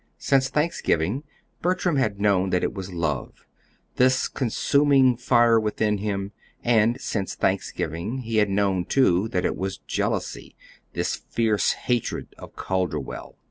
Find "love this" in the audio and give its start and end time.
2.91-4.27